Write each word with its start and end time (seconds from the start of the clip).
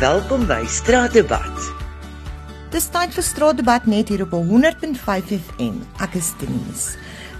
Welkom 0.00 0.42
by 0.50 0.64
Straatdebat. 0.66 1.66
Dis 2.74 2.88
tyd 2.90 3.12
vir 3.14 3.22
straatdebat 3.22 3.84
net 3.86 4.08
hier 4.10 4.24
op 4.24 4.32
100.5 4.34 5.28
FM. 5.36 5.76
Ek 6.02 6.16
is 6.18 6.32
Denise. 6.40 6.96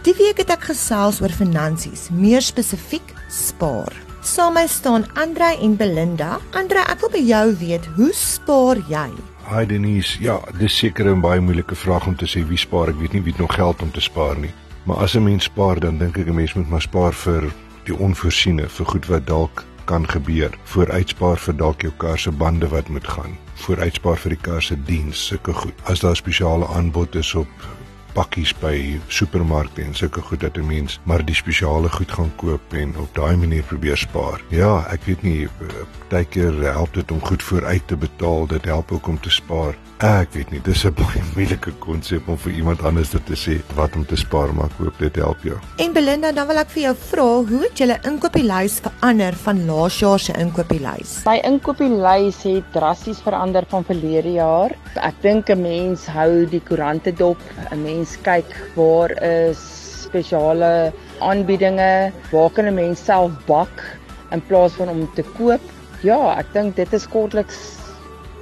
Die 0.07 0.15
week 0.15 0.39
het 0.39 0.53
ek 0.55 0.69
gesels 0.69 1.19
oor 1.19 1.35
finansies, 1.35 2.05
meer 2.15 2.47
spesifiek 2.47 3.11
spaar. 3.27 3.91
Saam 4.23 4.55
my 4.55 4.69
staan 4.71 5.03
Andre 5.19 5.51
en 5.67 5.75
Belinda. 5.75 6.39
Andre, 6.55 6.87
ek 6.95 7.03
wil 7.03 7.15
by 7.17 7.25
jou 7.27 7.43
weet, 7.65 7.91
hoe 7.99 8.13
spaar 8.15 8.79
jy? 8.87 9.09
Hi 9.51 9.67
Denise, 9.67 10.23
ja, 10.23 10.39
dis 10.63 10.79
seker 10.79 11.11
'n 11.11 11.27
baie 11.27 11.43
moeilike 11.43 11.75
vraag 11.75 12.07
om 12.07 12.15
te 12.15 12.31
sê 12.31 12.47
wie 12.47 12.57
spaar. 12.57 12.95
Ek 12.95 13.03
weet 13.03 13.19
nie 13.19 13.23
wie 13.27 13.33
het 13.35 13.43
nog 13.43 13.59
geld 13.59 13.83
om 13.83 13.91
te 13.91 14.01
spaar 14.01 14.39
nie. 14.39 14.55
Maar 14.87 15.03
as 15.03 15.17
'n 15.17 15.25
mens 15.25 15.51
spaar, 15.51 15.81
dan 15.81 15.99
dink 15.99 16.19
ek 16.19 16.29
'n 16.29 16.35
mens 16.35 16.55
moet 16.55 16.71
maar 16.71 16.83
spaar 16.83 17.13
vir 17.13 17.51
die 17.85 17.99
onvoorsiene, 17.99 18.69
vir 18.69 18.87
goed 18.87 19.07
wat 19.07 19.27
dalk 19.27 19.65
kan 19.85 20.09
gebeur. 20.09 20.55
Vooruitspaar 20.65 21.39
vir 21.39 21.57
dalk 21.57 21.87
jou 21.87 21.93
kar 21.97 22.19
se 22.19 22.31
bande 22.31 22.69
wat 22.69 22.89
moet 22.89 23.09
gaan. 23.09 23.39
Vooruitspaar 23.65 24.19
vir 24.19 24.37
die 24.37 24.43
kar 24.49 24.63
se 24.63 24.77
diens, 24.89 25.27
sulke 25.27 25.53
goed. 25.53 25.75
As 25.85 26.01
daar 26.01 26.17
spesiale 26.17 26.67
aanbod 26.67 27.15
is 27.15 27.35
op 27.35 27.69
pakkies 28.15 28.55
by 28.63 29.01
supermarkte 29.09 29.83
en 29.83 29.95
sulke 29.95 30.23
goed 30.23 30.41
dat 30.41 30.57
'n 30.57 30.67
mens 30.67 31.01
maar 31.05 31.25
die 31.25 31.35
spesiale 31.35 31.89
goed 31.89 32.11
gaan 32.11 32.33
koop 32.37 32.73
en 32.73 32.97
op 32.97 33.15
daai 33.15 33.37
manier 33.37 33.63
probeer 33.63 33.97
spaar. 33.97 34.41
Ja, 34.49 34.87
ek 34.91 35.05
weet 35.05 35.23
nie, 35.23 35.49
baie 36.11 36.25
keer 36.25 36.55
help 36.73 36.95
dit 36.95 37.11
om 37.11 37.21
goed 37.21 37.43
vooruit 37.43 37.87
te 37.87 37.97
betaal, 37.97 38.47
dit 38.47 38.65
help 38.65 38.93
ook 38.93 39.07
om 39.07 39.21
te 39.21 39.31
spaar. 39.31 39.75
Ek 40.05 40.33
weet 40.35 40.51
nie, 40.51 40.61
dis 40.61 40.85
'n 40.85 40.93
baie 40.93 41.23
moeilike 41.35 41.73
konsep 41.79 42.29
om 42.29 42.37
vir 42.37 42.53
iemand 42.53 42.83
anders 42.83 43.09
te 43.11 43.37
sê 43.37 43.61
wat 43.75 43.95
om 43.97 44.05
te 44.05 44.17
spaar, 44.17 44.53
maar 44.55 44.67
ek 44.67 44.79
hoop 44.79 44.99
dit 44.99 45.17
help 45.17 45.39
jou. 45.43 45.59
En 45.79 45.93
Belinda, 45.93 46.33
dan 46.33 46.47
wil 46.47 46.59
ek 46.59 46.71
vir 46.75 46.83
jou 46.83 46.95
vra, 47.09 47.29
hoe 47.49 47.63
het 47.63 47.79
julle 47.79 47.99
inkopieslys 48.05 48.81
verander 48.85 49.35
van 49.45 49.65
laas 49.67 49.99
jaar 49.99 50.19
se 50.19 50.33
inkopieslys? 50.39 51.25
My 51.25 51.39
inkopieslys 51.45 52.43
het 52.43 52.65
drasties 52.73 53.23
verander 53.25 53.65
van 53.69 53.85
verlede 53.85 54.33
jaar. 54.33 54.75
Ek 54.97 55.15
dink 55.23 55.49
'n 55.49 55.63
mens 55.63 56.07
hou 56.07 56.47
die 56.47 56.61
koerante 56.61 57.13
dop, 57.13 57.39
'n 57.71 57.83
mens 57.83 58.04
kyk 58.23 58.51
waar 58.75 59.11
is 59.23 59.63
spesiale 60.05 60.93
aanbiedinge, 61.19 62.13
waar 62.31 62.51
kan 62.51 62.67
'n 62.67 62.75
mens 62.75 63.05
self 63.05 63.33
bak 63.47 63.99
in 64.31 64.43
plaas 64.47 64.73
van 64.73 64.89
om 64.89 65.09
te 65.15 65.25
koop. 65.37 65.61
Ja, 66.03 66.39
ek 66.39 66.53
dink 66.53 66.77
dit 66.77 66.93
is 66.93 67.09
kortliks 67.09 67.85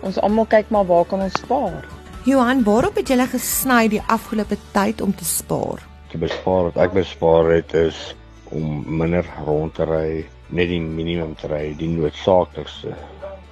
ons 0.02 0.18
almal 0.18 0.46
kyk 0.50 0.70
maar 0.74 0.86
waar 0.86 1.04
kan 1.04 1.22
ons 1.22 1.38
spaar. 1.38 1.84
Johan, 2.26 2.62
waarop 2.66 2.98
het 2.98 3.10
jy 3.10 3.26
gesny 3.26 3.88
die 3.88 4.02
afgelope 4.06 4.58
tyd 4.74 5.00
om 5.00 5.14
te 5.14 5.24
spaar? 5.24 5.82
Te 6.10 6.18
bespaar 6.18 6.68
wat 6.70 6.76
ek 6.76 6.92
bespaar 6.92 7.50
het 7.50 7.74
is 7.74 8.14
om 8.52 8.84
minder 8.86 9.26
rond 9.46 9.74
te 9.74 9.86
ry, 9.88 10.24
net 10.52 10.68
die 10.68 10.80
minimum 10.80 11.34
te 11.40 11.48
ry, 11.50 11.72
die 11.78 11.88
noodsaaklikste 11.88 12.94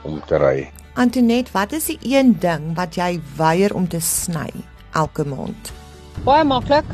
om 0.06 0.20
te 0.28 0.38
ry. 0.38 0.70
Antoinette, 1.00 1.52
wat 1.54 1.72
is 1.72 1.88
die 1.92 1.98
een 2.02 2.36
ding 2.42 2.74
wat 2.76 2.98
jy 2.98 3.14
weier 3.38 3.74
om 3.74 3.88
te 3.88 4.02
sny 4.04 4.50
elke 4.92 5.24
maand? 5.24 5.79
Baie 6.24 6.44
maklik. 6.44 6.84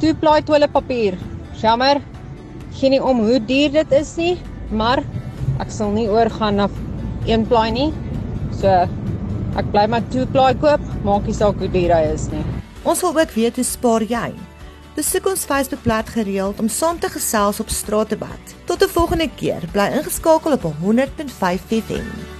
Twee 0.00 0.14
plaai 0.14 0.42
toiletpapier. 0.42 1.18
Jammer. 1.60 2.00
Geen 2.80 3.02
om 3.02 3.20
hoe 3.26 3.40
duur 3.44 3.72
dit 3.72 3.92
is 3.92 4.14
nie, 4.16 4.36
maar 4.70 5.02
ek 5.60 5.72
sal 5.74 5.90
nie 5.92 6.06
oorgaan 6.08 6.60
na 6.60 6.68
een 7.28 7.46
plaai 7.46 7.70
nie. 7.74 7.90
So 8.60 8.70
ek 9.58 9.72
bly 9.74 9.86
maar 9.90 10.06
twee 10.14 10.26
plaai 10.30 10.54
koop, 10.62 10.80
maak 11.04 11.26
nie 11.26 11.36
saak 11.36 11.58
hoe 11.60 11.68
duur 11.68 11.92
hy 11.96 12.04
is 12.14 12.28
nie. 12.32 12.44
Ons 12.82 13.02
wil 13.04 13.18
ook 13.18 13.34
weet 13.36 13.58
hoe 13.60 13.66
spaar 13.66 14.06
jy? 14.06 14.30
Besoek 14.96 15.26
ons 15.30 15.46
Facebookblad 15.46 16.08
gereeld 16.14 16.58
om 16.60 16.68
saam 16.68 16.98
te 16.98 17.10
gesels 17.12 17.60
op 17.60 17.70
straatdebat. 17.70 18.54
Tot 18.66 18.82
'n 18.82 18.88
volgende 18.88 19.28
keer, 19.36 19.62
bly 19.72 19.88
ingeskakel 19.98 20.52
op 20.52 20.64
100.5 20.82 21.68
FM. 21.68 22.39